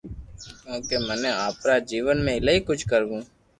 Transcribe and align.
ڪونڪھ 0.63 0.91
مني 1.07 1.31
آپرا 1.47 1.75
جيون 1.91 2.17
۾ 2.25 2.29
ايلائي 2.35 2.59
ڪجھ 2.67 2.83
ڪروو 2.91 3.17